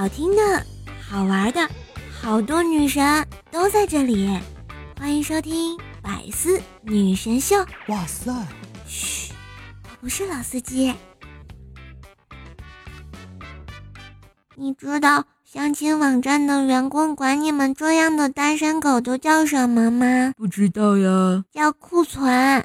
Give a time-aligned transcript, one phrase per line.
[0.00, 0.64] 好听的、
[1.06, 1.68] 好玩的，
[2.10, 4.34] 好多女神都在这里。
[4.98, 7.56] 欢迎收听《百思女神秀》。
[7.88, 8.32] 哇塞！
[8.86, 9.30] 嘘，
[9.84, 10.94] 我不是老司机。
[14.54, 20.32] 你知道相亲网站的员工管你们这样的单身狗都叫什么吗？
[20.34, 21.44] 不知道呀。
[21.52, 22.64] 叫库存。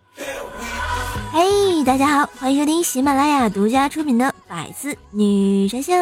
[1.33, 5.93] 嘿，大家好，欢迎收听喜马拉雅独家出品的《百思女神秀》，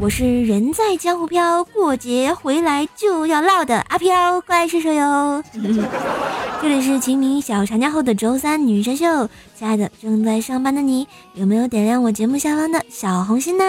[0.00, 5.42] 我是人在江湖飘，过节回来就要唠的阿飘，怪兽手哟。
[6.60, 13.64] 这里是清明小长假后的周三女神秀，亲爱的正在上班的你，有没有点亮我节目下方的小红心呢？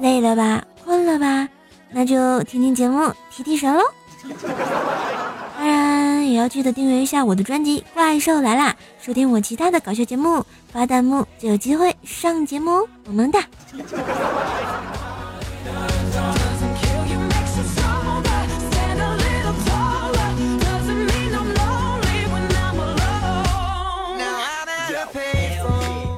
[0.00, 1.48] 累了吧，困了吧？
[1.90, 3.82] 那就听听节目，提提神喽。
[5.64, 13.40] 当然也要记得订阅一下我的专辑《怪兽来啦》，收听我其他的搞笑节目，发弹幕就有机会上节目哦，萌萌哒！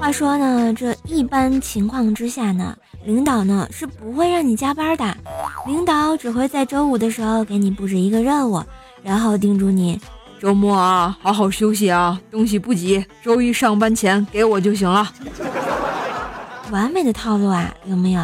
[0.00, 5.17] 话说呢，这一般情况之下呢，领导呢是不会让你加班的，
[5.69, 8.61] 领导只会在周五的时候给你布置一个任务。
[9.06, 10.00] 然后叮嘱你，
[10.40, 15.08] 周末啊，好好休息啊，东西不急，周一上班前给我就行了。
[16.72, 18.22] 完美的套路啊，有没有？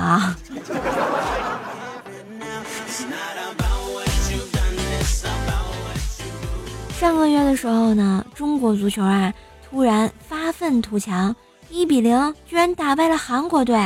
[6.98, 9.32] 上个月的时候呢，中国足球啊
[9.70, 11.32] 突然发愤图强，
[11.70, 13.76] 一比零居然打败了韩国队，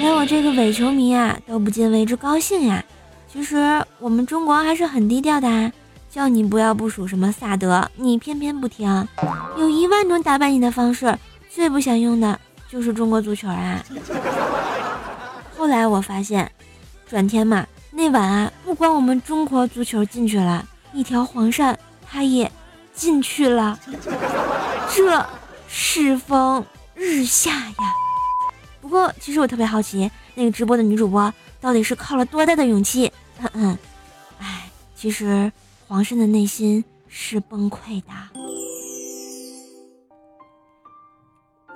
[0.00, 2.84] 连我这个伪球迷啊都不禁为之高兴呀。
[3.32, 5.70] 其实我们中国还是很低调的啊。
[6.10, 9.06] 叫你不要部署什么萨德，你偏偏不听。
[9.56, 11.16] 有一万种打败你的方式，
[11.50, 12.38] 最不想用的
[12.68, 13.84] 就是中国足球啊！
[15.56, 16.50] 后来我发现，
[17.06, 21.76] 转天嘛，那晚啊，不光我们中国足球进去了，一条黄鳝
[22.10, 22.50] 它也
[22.94, 23.78] 进去了。
[24.94, 25.26] 这
[25.68, 26.64] 世风
[26.94, 27.74] 日下呀！
[28.80, 33.12] 不过其实我特别好奇，那个直播的女主播到底是靠了多大的勇气？
[33.40, 33.78] 嗯嗯，
[34.40, 35.52] 哎，其实。
[35.88, 38.10] 皇上的内心是崩溃的。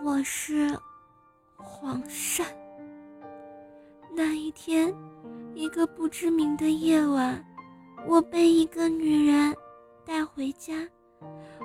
[0.05, 0.78] 我是
[1.56, 2.45] 皇上。
[4.15, 4.95] 那一天，
[5.55, 7.43] 一个不知名的夜晚，
[8.06, 9.56] 我被一个女人
[10.05, 10.75] 带回家。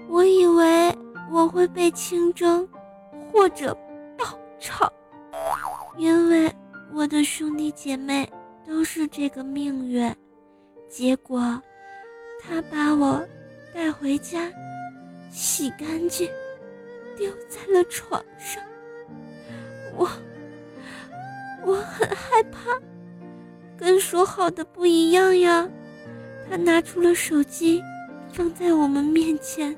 [0.08, 0.98] 我以为
[1.30, 2.66] 我会被清蒸
[3.30, 3.78] 或者
[4.18, 4.26] 爆
[4.58, 4.90] 炒，
[5.98, 6.50] 因为
[6.94, 8.32] 我的兄弟姐妹
[8.66, 10.16] 都是这个命运。
[10.88, 11.62] 结果。
[12.40, 13.26] 他把我
[13.74, 14.52] 带回家，
[15.32, 16.30] 洗干净，
[17.16, 18.64] 丢在了床上。
[19.96, 20.10] 我
[21.66, 22.80] 我很害怕，
[23.78, 25.68] 跟说好的不一样呀。
[26.50, 27.84] 他拿出了手机，
[28.32, 29.76] 放在我们面前。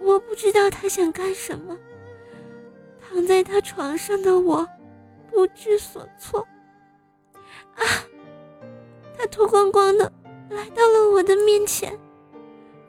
[0.00, 1.76] 我不知道他想干什么。
[3.00, 4.66] 躺在他床上的我，
[5.30, 6.46] 不知所措。
[7.74, 7.82] 啊！
[9.18, 10.12] 他脱光光的。
[10.54, 11.98] 来到了我的面前，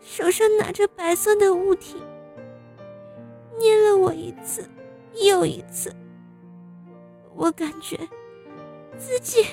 [0.02, 1.96] 手上拿着白色的物体，
[3.58, 4.70] 捏了我一次
[5.24, 5.94] 又一次。
[7.36, 7.98] 我感觉
[8.98, 9.46] 自己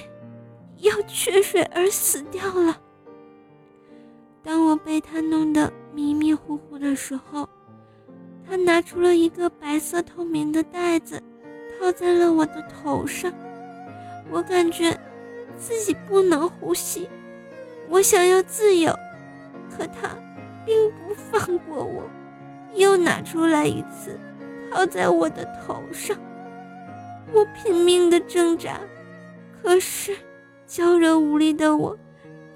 [0.78, 2.78] 要缺水而死掉了。
[4.42, 7.48] 当我被他弄得迷迷糊糊的时候，
[8.46, 11.22] 他拿出了一个白色透明的袋子，
[11.78, 13.32] 套在了我的头上。
[14.30, 14.98] 我感觉
[15.56, 17.08] 自己不能呼吸。
[17.90, 18.96] 我想要自由，
[19.76, 20.16] 可他
[20.64, 22.08] 并不放过我，
[22.74, 24.16] 又拿出来一次，
[24.70, 26.16] 套在我的头上。
[27.32, 28.80] 我拼命的挣扎，
[29.60, 30.16] 可是
[30.68, 31.98] 娇柔无力的我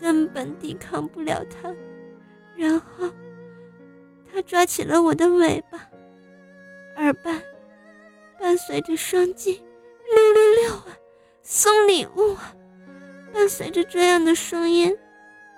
[0.00, 1.74] 根本抵抗不了他。
[2.56, 3.10] 然后
[4.32, 5.88] 他抓起了我的尾巴，
[6.96, 7.42] 耳畔
[8.38, 9.60] 伴随着双击，
[10.14, 10.86] 六六六啊，
[11.42, 12.54] 送礼物啊！
[13.32, 14.96] 伴随着这样的声音。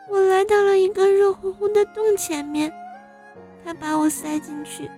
[0.09, 2.73] 我来到了一个热乎乎的洞前面，
[3.65, 4.89] 他把我塞进去，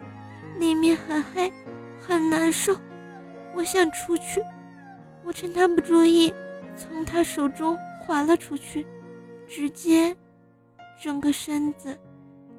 [0.59, 1.53] 里面很黑，
[2.01, 2.77] 很难受。
[3.55, 4.43] 我想出去，
[5.25, 6.33] 我趁他不注意，
[6.77, 8.87] 从他手中滑了出去，
[9.47, 10.15] 直接
[11.03, 11.99] 整个身子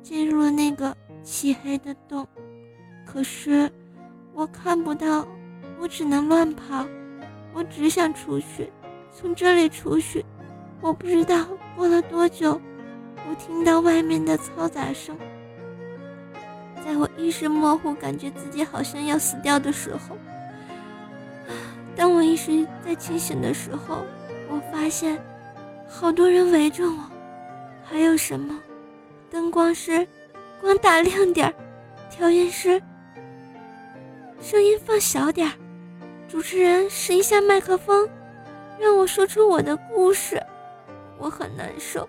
[0.01, 2.27] 进入了那个漆黑的洞。
[3.05, 3.71] 可是
[4.33, 5.27] 我看不到，
[5.79, 6.85] 我只能乱跑，
[7.53, 8.71] 我只想出去，
[9.11, 10.25] 从这里出去。
[10.81, 11.47] 我不知道
[11.79, 12.59] 过了多久，
[13.29, 15.17] 我听到外面的嘈杂声。
[16.83, 20.17] 在我意识模糊，感觉自己好像要死掉的时候，
[21.95, 24.03] 当我意识再清醒的时候，
[24.49, 25.17] 我发现
[25.87, 26.97] 好多人围着我，
[27.81, 28.59] 还有什么？
[29.31, 30.05] 灯光师，
[30.59, 31.53] 光打亮点儿；
[32.11, 32.83] 调音师，
[34.41, 35.53] 声音放小点儿；
[36.27, 38.05] 主持人，试一下麦克风，
[38.77, 40.38] 让我说出我的故事。
[41.19, 42.07] 我很难受，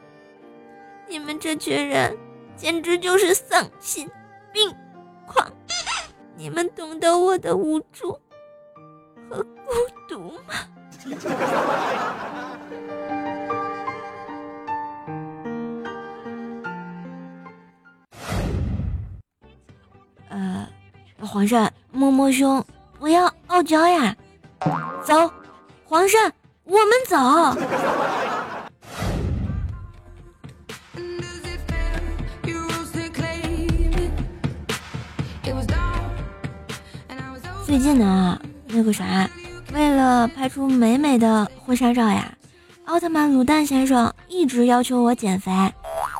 [1.08, 2.16] 你们这群人
[2.56, 4.08] 简直就是丧心
[4.52, 4.72] 病
[5.26, 5.50] 狂！
[6.36, 8.12] 你们懂得我的无助
[9.28, 9.50] 和孤
[10.08, 10.54] 独吗？
[20.28, 20.68] 呃，
[21.20, 22.62] 皇上，摸摸胸，
[23.00, 24.14] 不要傲娇呀！
[25.02, 25.32] 走，
[25.84, 26.30] 皇上，
[26.64, 27.16] 我们走。
[37.70, 38.36] 最近呢，
[38.66, 39.30] 那个啥，
[39.72, 42.36] 为了拍出美美的婚纱照呀，
[42.86, 45.52] 奥特曼卤蛋先生一直要求我减肥。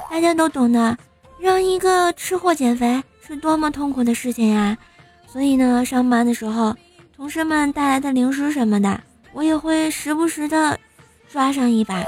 [0.09, 0.97] 大家都懂得，
[1.41, 4.79] 让一个吃货减肥是多么痛苦的事情呀。
[5.27, 6.73] 所以呢，上班的时候，
[7.17, 9.01] 同事们带来的零食什么的，
[9.33, 10.79] 我也会时不时的
[11.29, 12.01] 抓上一把。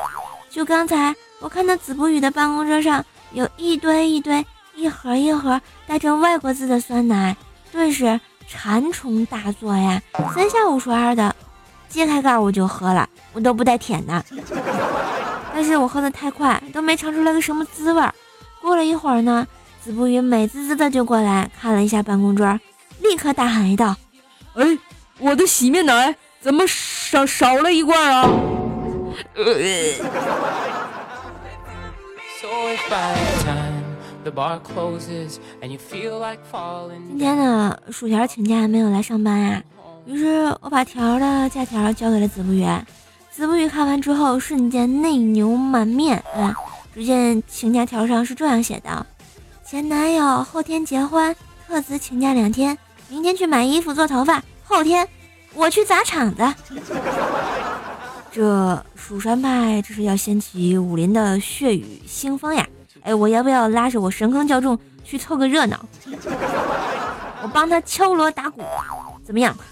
[0.50, 4.46] 就刚才，我看到子不语的办公桌上有一堆一堆、
[4.76, 7.36] 一盒一盒带着外国字的酸奶，
[7.72, 8.20] 顿时。
[8.52, 10.02] 馋虫大作呀！
[10.34, 11.34] 三下五除二的
[11.88, 14.22] 揭开盖我就喝了，我都不带舔的。
[15.54, 18.14] 但是我喝的太快，都没尝出来个什么滋味儿。
[18.60, 19.46] 过了一会儿呢，
[19.82, 22.60] 子不语美滋滋的就过来看了一下办公桌，
[23.00, 23.96] 立刻大喊一道
[24.54, 24.78] ：“哎，
[25.18, 28.28] 我的洗面奶怎么少少了一罐啊？”
[37.08, 39.62] 今天呢，薯条请假没有来上班呀，
[40.06, 42.64] 于是我把条的假条交给了子不语。
[43.32, 46.54] 子不语看完之后，瞬间内牛满面啊！
[46.94, 49.04] 只见请假条上是这样写的：
[49.64, 51.34] 前男友后天结婚，
[51.66, 52.78] 特此请假两天，
[53.08, 55.08] 明天去买衣服做头发，后天
[55.54, 56.54] 我去砸场子。
[58.30, 62.66] 这蜀山派这是要掀起武林的血雨腥风呀！
[63.04, 65.78] 哎，我要不要拉着我神坑教众去凑个热闹？
[67.42, 68.62] 我帮他敲锣打鼓，
[69.24, 69.54] 怎么样？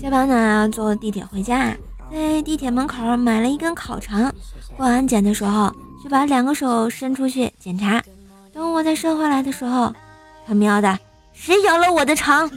[0.00, 1.74] 下班呢，坐地铁回家，
[2.12, 4.32] 在地铁门口买了一根烤肠。
[4.76, 8.02] 过安检的时候，就把两个手伸出去检查。
[8.52, 9.92] 等我再伸回来的时候，
[10.46, 10.98] 他喵的，
[11.32, 12.48] 谁咬了我的肠？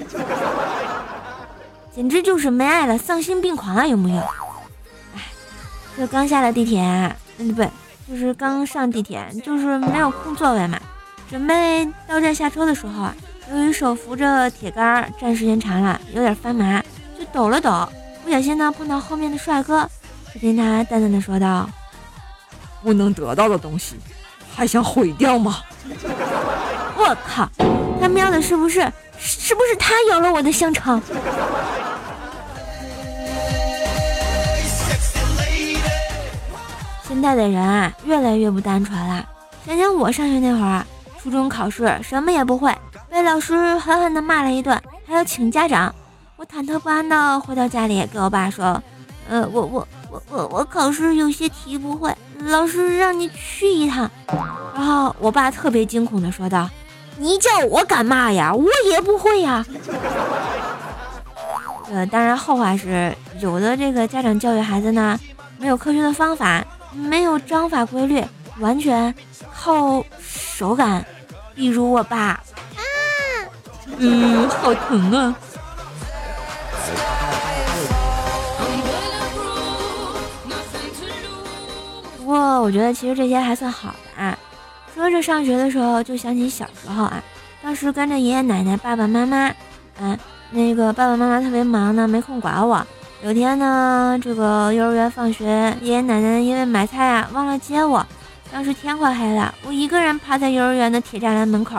[1.95, 3.87] 简直就是没爱了，丧心病狂啊！
[3.87, 4.21] 有木有？
[5.97, 6.81] 就刚下了地铁，
[7.39, 7.69] 嗯，不对，
[8.07, 10.79] 就是刚上地铁，就是没有空座位嘛。
[11.29, 13.15] 准备到站下车的时候啊，
[13.51, 16.81] 由于手扶着铁杆站时间长了，有点发麻，
[17.17, 17.89] 就抖了抖，
[18.23, 19.89] 不小心呢碰到后面的帅哥，
[20.31, 21.67] 只听他淡淡的说道
[22.83, 23.95] ：“不能得到的东西，
[24.55, 25.57] 还想毁掉吗？”
[26.95, 27.49] 我靠，
[27.99, 28.79] 他喵的，是不是？
[29.19, 31.01] 是不是他咬了我的香肠？
[37.17, 39.27] 现在的人啊，越来越不单纯了。
[39.65, 40.85] 想想我上学那会儿，
[41.19, 42.71] 初中考试什么也不会，
[43.09, 45.91] 被老师狠狠地骂了一顿，还要请家长。
[46.35, 48.79] 我忐忑不安地回到家里，给我爸说
[49.27, 54.07] ：“呃，我我我我我考试有些题不会，老师让你去一趟。”
[54.75, 56.69] 然后我爸特别惊恐地说道
[57.17, 58.53] ：“你叫我干嘛呀？
[58.53, 59.65] 我也不会呀。”
[61.91, 65.19] 呃，当然后话是，有的这个家长教育孩子呢，
[65.57, 66.63] 没有科学的方法。
[66.93, 68.23] 没有章法规律，
[68.59, 69.13] 完全
[69.53, 71.05] 靠手感。
[71.55, 72.41] 比如我爸，啊，
[73.97, 75.35] 嗯，好疼啊！
[82.17, 84.37] 不过我觉得其实这些还算好的啊。
[84.93, 87.23] 说着上学的时候，就想起小时候啊，
[87.63, 89.47] 当时跟着爷爷奶奶、爸爸妈妈，
[89.99, 90.17] 啊，
[90.51, 92.85] 那个爸爸妈妈特别忙呢，没空管我。
[93.23, 98.05] 有天呢，这个幼儿园放学，爷爷奶奶因为买菜啊忘了接我。
[98.51, 101.75] 当时天快黑了，我一个人趴在幼儿园的铁栅栏门口。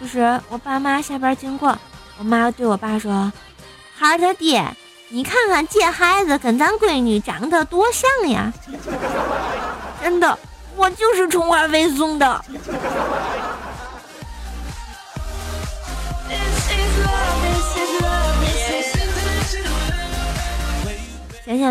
[0.00, 1.78] 这时我爸妈下班经过，
[2.18, 3.32] 我妈对我爸说
[3.96, 4.62] ：“孩儿他爹，
[5.08, 8.52] 你看看这孩子跟咱闺女长得多像呀！”
[10.02, 10.36] 真的，
[10.76, 12.44] 我就是充话费送的。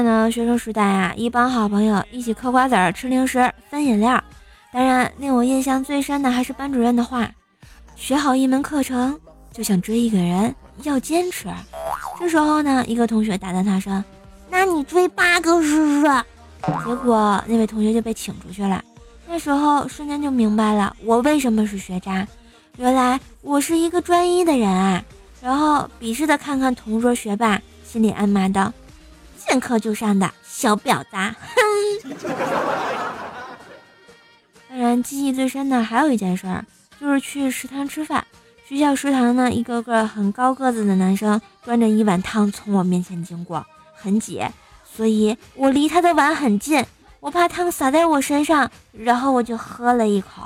[0.04, 4.24] 呢，学生时代啊，一帮好朋友一起嗑瓜子儿、吃零食、分饮料。
[4.72, 7.30] 当然，令我印象最深的还是班主任的话：
[7.96, 9.20] 学好一门课程，
[9.52, 11.48] 就像追一个人，要坚持。
[12.20, 14.04] 这时候呢，一个同学打断他说
[14.50, 16.08] ：“那你追八个试试？”
[16.86, 18.84] 结果那位同学就被请出去了。
[19.28, 22.28] 那时候瞬间就明白了，我为什么是学渣。
[22.78, 25.04] 原来我是一个专一的人啊！
[25.42, 28.72] 然后鄙视的看看同桌学霸，心里暗骂道
[29.48, 31.34] ：“见课就上的小婊子！”哼。
[34.70, 36.66] 当然，记忆最深的还有一件事儿，
[37.00, 38.26] 就是去食堂吃饭。
[38.68, 44.42] 学校食堂呢，一个个很高个子的男生端着一碗汤从我面前经过，很挤，
[44.84, 46.84] 所以我离他的碗很近，
[47.20, 50.42] 我怕汤洒在我身上，然后我就喝了一口。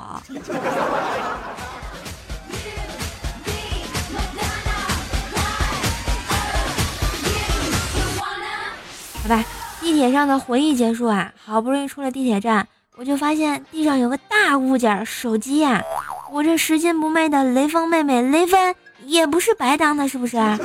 [9.28, 9.44] 喂，
[9.80, 12.66] 地铁上的回忆结束啊，好不容易出了地铁站，
[12.96, 15.84] 我就发现地上有个大物件，手机呀！
[16.32, 20.38] 我这拾金不昧的雷锋妹妹雷锋也不是白当的，是不是？
[20.38, 20.58] 啊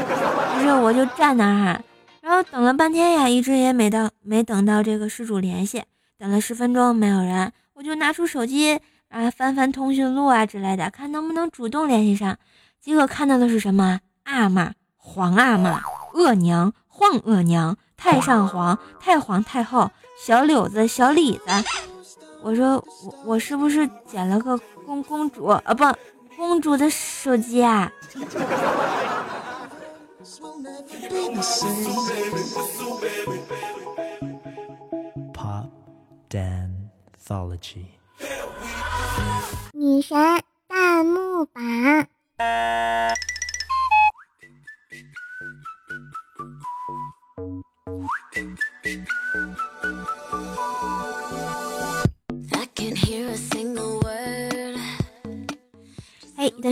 [0.57, 1.81] 于是我就站那儿哈，
[2.21, 5.83] 然后等了半天呀，一直也没到，没等到这个失主联系，
[6.17, 8.79] 等了十分钟没有人，我就拿出手机
[9.09, 12.37] 啊翻翻通讯录啊之类的，看能不能主动联系上。
[12.79, 13.99] 结果看到的是什么？
[14.23, 15.81] 阿玛、皇阿玛、
[16.13, 17.75] 额娘、皇额娘。
[17.97, 21.43] 太上皇、太皇太后、小柳子、小李子，
[22.41, 25.61] 我说我我是不是捡了个公公主啊？
[25.73, 25.83] 不，
[26.35, 27.91] 公主的手机啊！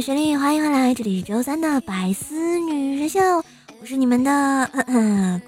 [0.01, 3.20] 的旋律，欢迎回来，这里是周三的百思女神秀，
[3.79, 4.67] 我是你们的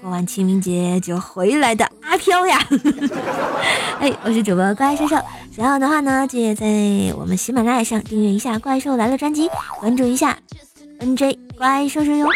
[0.00, 2.64] 过完清明节就回来的阿飘呀。
[3.98, 5.16] 哎，我是主播怪兽兽，
[5.50, 6.66] 想要的话呢，记得在
[7.16, 10.38] 我们喜马拉雅上订阅一下《怪兽来了》专辑，关注一下
[11.00, 12.28] NJ 怪兽兽哟。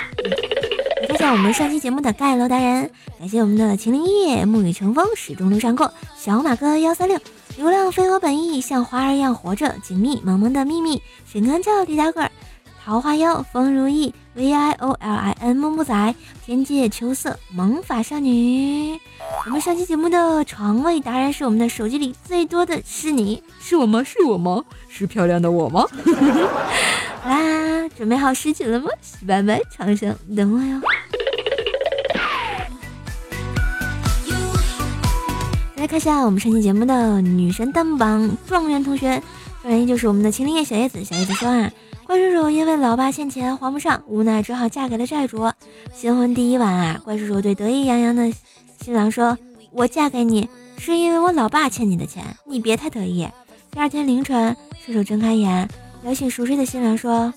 [1.07, 7.17] 感谢我们上期节目的盖楼达人，感谢我们的秦林叶、沐雨成风、始终路上过、小马哥幺三六、
[7.59, 12.31] 流浪飞蛾本意、像花儿一样活着、紧密萌萌的秘密、神干照李大个、
[12.85, 16.15] 桃花妖、风如意、V I O L I N 木木仔、
[16.47, 18.97] 天界秋色、萌法少女。
[19.47, 24.05] 我们上期节目的床位达人是我们的手机里最多的是你，是我吗？
[24.05, 24.63] 是我吗？
[24.89, 25.85] 是漂亮的我吗？
[27.25, 28.89] 好啦，准备好拾取了吗？
[29.03, 30.81] 洗白白长生等我哟。
[35.79, 39.23] 来看一下我们上期节目的女神登榜状元同学，
[39.63, 41.05] 状元就是我们的秦灵叶小叶子。
[41.05, 41.71] 小叶子说啊，
[42.05, 45.49] 怪叔叔因为老爸欠钱还不上，无奈只好嫁给了债主。
[45.95, 48.29] 新婚第一晚啊，怪叔叔对得意洋洋的
[48.81, 49.39] 新郎说
[49.71, 53.29] ：“我嫁给你是因为我老爸欠你的钱，你别太得意。”
[53.71, 55.69] 第二天凌晨，叔叔睁开眼。
[56.03, 57.33] 摇醒熟睡的新郎说：“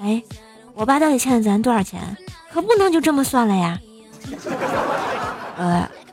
[0.00, 0.22] 哎，
[0.74, 2.16] 我爸到底欠了咱多少钱？
[2.50, 3.78] 可不能就这么算了呀！”
[5.56, 5.88] 呃，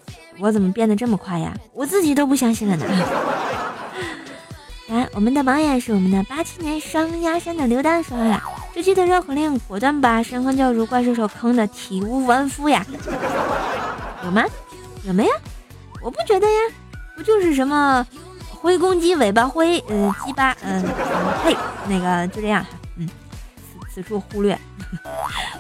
[0.41, 1.53] 我怎么变得这么快呀？
[1.74, 2.86] 我自己都不相信了呢。
[4.89, 8.41] 来，我们的榜眼是我们的八七年双鸭山的刘丹说了，
[8.74, 12.86] 这期的绕口令果断把神坑教主怪兽手坑的体无完肤呀！
[14.25, 14.43] 有吗？
[15.05, 15.33] 有没呀？
[16.01, 16.60] 我不觉得呀，
[17.15, 18.05] 不就是什么？
[18.50, 20.83] 灰公鸡尾巴灰，呃，鸡巴，嗯，
[21.43, 21.55] 嘿，
[21.88, 22.65] 那个就这样，
[22.98, 23.07] 嗯，
[23.55, 24.60] 此此处忽略。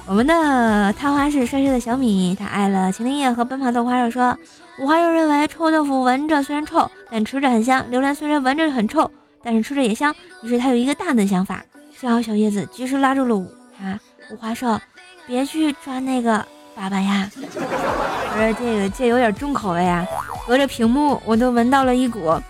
[0.07, 4.37] 我们的探花是帅帅的小米，他爱了秦林叶和奔跑的五花肉，说
[4.79, 9.09] 五花肉认为臭豆腐闻着虽然臭，但吃着很香；榴莲虽然闻着很臭，
[9.41, 10.13] 但是吃着也香。
[10.41, 11.63] 于是他有一个大胆的想法，
[11.97, 13.97] 幸好小叶子及时拉住了五他
[14.31, 14.79] 五花兽，
[15.25, 16.45] 别去抓那个
[16.77, 17.29] 粑粑呀。
[17.33, 20.05] 我说这个这有点重口味啊，
[20.45, 22.41] 隔着屏幕我都闻到了一股。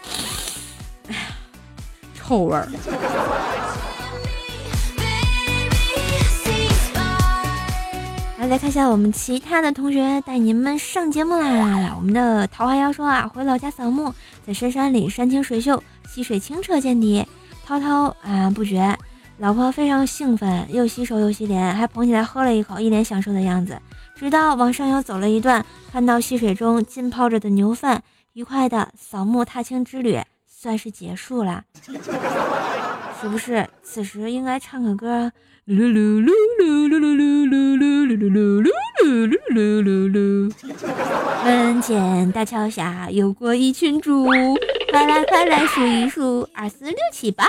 [2.15, 2.67] 臭味儿。
[8.51, 11.93] 来，再看一下我们其他的同学带你们上节目啦！
[11.95, 14.13] 我们的桃花妖说啊，回老家扫墓，
[14.45, 17.25] 在深山里山清水秀，溪水清澈见底，
[17.65, 18.93] 滔滔啊不绝。
[19.37, 23.79] 老婆非常兴奋，又洗手又洗脸，还捧起来喝了一口，一脸享受的样子。
[24.15, 28.01] 直到往上游走了一段，看到溪水中浸泡着的牛粪，
[28.33, 30.21] 愉快的扫墓踏青之旅。
[30.45, 31.63] 算是结束了，
[33.21, 33.65] 是不是？
[33.81, 35.31] 此时应该唱个歌。
[35.67, 38.71] 噜噜噜噜噜噜噜噜噜噜噜噜
[39.05, 40.51] 噜噜噜噜噜。
[41.45, 44.25] 门前大桥下游过一群猪，
[44.89, 47.45] 快来快来数一数，二四六七八。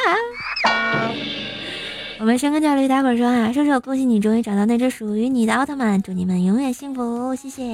[2.21, 7.65] 我们神坑教育打滚说啊，瘦瘦，恭喜你终于找到那只属于你的奥特曼，祝你们永远幸福，谢谢。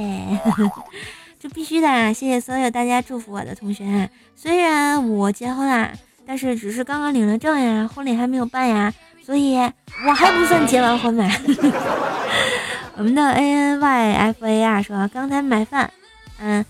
[1.40, 4.08] 这必须的，谢谢所有大家祝福我的同学。
[4.36, 5.90] 虽然我结婚了，
[6.24, 8.94] 但是只是刚刚领了证呀，婚礼还没有办呀，
[9.28, 9.58] 所以
[10.06, 11.30] 我还不算结完婚嘛。
[12.96, 15.90] 我们的 A N Y F A 啊说，刚才买饭，
[16.40, 16.64] 嗯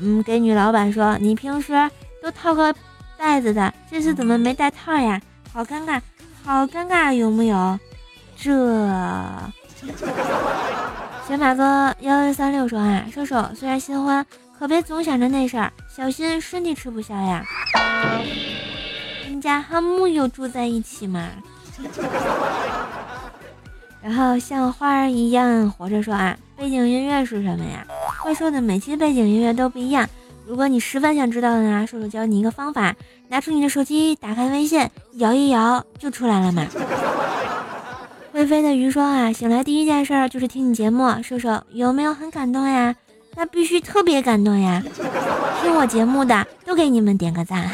[0.00, 1.74] 嗯，给女老板说，你平时
[2.22, 2.74] 都套个
[3.18, 5.20] 袋子的，这次怎么没带套呀？
[5.52, 6.00] 好尴尬，
[6.42, 7.78] 好尴尬，有木有？
[8.38, 8.50] 这。
[11.28, 14.24] 小马哥幺幺三六说啊，射手虽然新婚，
[14.58, 17.44] 可别总想着那事儿，小心身体吃不消呀。
[19.26, 21.28] 人家和木有住在一起嘛。
[24.02, 27.86] 然后像花儿一样活着说啊，背景音乐是什么呀？
[28.22, 30.08] 怪兽的每期背景音乐都不一样。
[30.46, 32.94] 如果你十分想知道的呢，瘦瘦教你一个方法，
[33.28, 36.66] 拿出你的手机，打开微信，摇一摇就出来了嘛。
[38.32, 42.94] 会飞的鱼说啊，醒来第一件事就是听你节目，瘦瘦有没有很感动呀？
[43.34, 44.82] 那必须特别感动呀！
[45.62, 47.70] 听我节目的都给你们点个赞。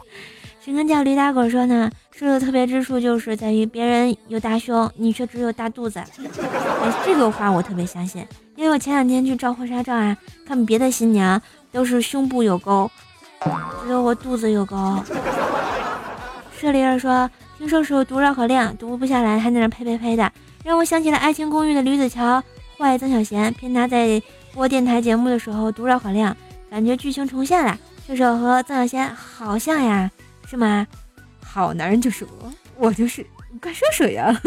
[0.62, 6.00] 神坑叫驴打滚说呢，这个特别之处就是在于别人有大胸，你却只有大肚子。
[6.00, 12.90] 哎，这个话我特别相信，因为我前两天去照婚纱照啊，看别的新娘都是胸部有沟，
[13.84, 14.76] 只有我肚子有沟。
[16.58, 17.30] 舍利儿说。
[17.58, 20.30] 听说是读绕口令，读不下来，还在那呸呸呸的，
[20.62, 22.40] 让我想起了《爱情公寓》的吕子乔
[22.78, 24.22] 坏曾小贤骗他在
[24.54, 26.32] 播电台节目的时候读绕口令，
[26.70, 27.76] 感觉剧情重现了。
[28.06, 30.08] 这首和曾小贤好像呀，
[30.46, 30.86] 是吗？
[31.58, 33.26] 好男人就是我，我就是
[33.60, 34.32] 怪叔叔呀。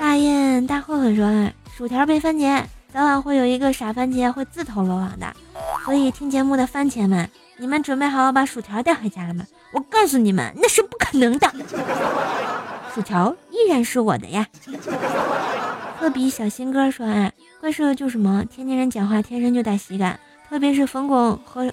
[0.00, 5.32] 大雁大混混说，薯条被番茄，早晚会有一个傻番茄会自投罗网的，
[5.84, 7.30] 所以听节目的番茄们。
[7.56, 9.46] 你们准备好把薯条带回家了吗？
[9.72, 11.48] 我告诉你们，那是不可能的。
[12.92, 14.44] 薯条依然是我的呀。
[16.00, 17.30] 科比小新哥说啊，
[17.60, 21.72] 怪兽就是萌，天津人讲话天生就带喜感，特别是冯巩和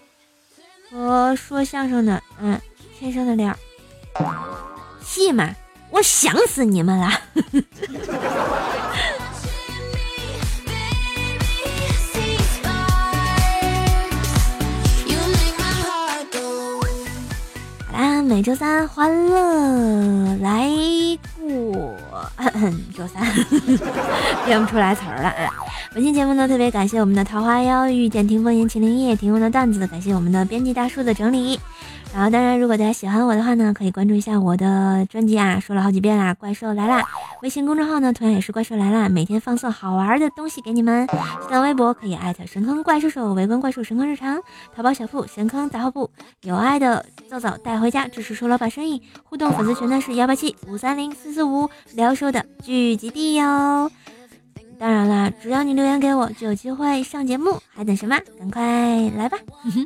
[0.94, 2.62] 和说相声的，嗯，
[3.00, 3.58] 天生的料。
[5.04, 5.50] 戏嘛，
[5.90, 7.10] 我想死你们了。
[18.26, 20.68] 每周三欢乐来，
[22.96, 23.24] 周三
[24.46, 25.34] 编不出来词儿了。
[25.94, 31.60] 本期节目呢，特别感谢我们的桃花妖遇见听风吟麒麟夜提供的段子，感谢我们的编辑大叔的整理。
[32.14, 37.04] 然后，当然，如果大家喜欢我的话呢，可以关注一下我的专辑啊，说了好几遍啦，怪兽来啦！
[37.42, 41.08] 微信公众号呢，同样也是怪兽来啦，每天放送好玩的东西给你们。
[41.42, 44.40] 新浪微博可以艾特神坑怪兽手，围观怪兽神坑日常。
[44.76, 46.12] 淘宝小铺神坑杂货铺，
[46.44, 49.02] 有爱的早早带回家，支持瘦老板生意。
[49.24, 53.90] 互动粉丝群呢是幺八七五三零四四五，聊兽的聚集地哟。
[54.84, 58.20] 当然啦，只要你留言给我，就有机会上节目，还等什么？
[58.38, 58.62] 赶快
[59.16, 59.38] 来吧！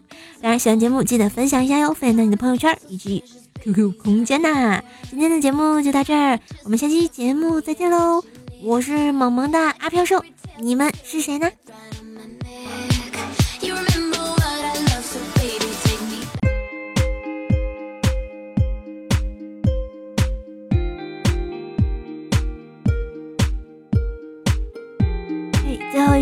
[0.41, 3.23] 当然，喜欢节目记得分享一下哟，分享到你的朋友圈以及
[3.61, 4.81] QQ 空间呐。
[5.07, 8.23] 今天的节目就到这儿，我们下期节目再见喽！
[8.63, 10.19] 我是萌萌的阿飘兽，
[10.57, 11.47] 你们是谁呢？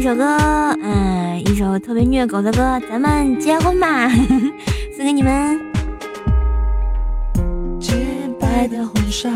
[0.05, 0.23] 首歌，
[0.83, 4.07] 嗯，一首特别虐狗的歌，咱们结婚吧，
[4.95, 5.59] 送给你们。
[7.79, 7.95] 洁
[8.39, 9.31] 白的婚纱，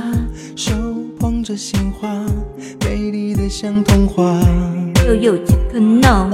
[0.55, 0.71] 手
[1.19, 2.07] 捧着鲜花，
[2.85, 4.39] 美丽的像童话。
[5.07, 6.29] 又有几个闹，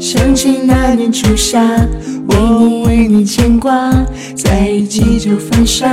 [0.00, 1.60] 想起那年初夏，
[2.28, 3.92] 我为你牵挂，
[4.34, 5.86] 在一起就犯傻，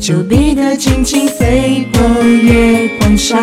[0.00, 3.36] 丘比特轻轻飞过月光沙。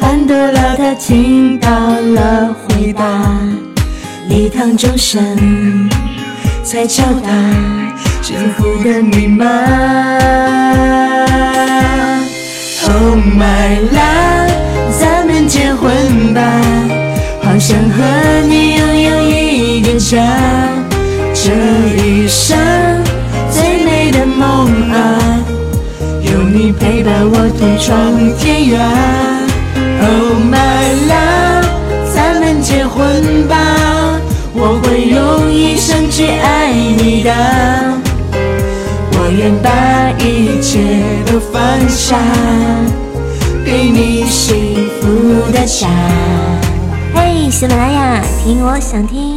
[0.00, 3.04] 潘多拉，他听到了回答，
[4.28, 5.88] 礼堂钟声
[6.62, 7.30] 在敲打
[8.22, 9.46] 幸福的密码。
[12.88, 14.52] Oh my love，
[14.98, 16.40] 咱们结婚吧，
[17.42, 18.02] 好想和
[18.48, 20.22] 你拥有一个家，
[21.34, 21.52] 这
[22.02, 22.56] 一生
[23.50, 25.44] 最美的梦啊，
[26.22, 29.15] 有你陪伴我同闯天涯。
[37.16, 37.32] 你的。
[39.38, 39.70] 愿把
[40.18, 40.78] 一切
[41.26, 42.16] 都放下，
[43.64, 45.88] 给你幸福的家。
[47.14, 49.35] 嘿，喜马拉雅，听我想听。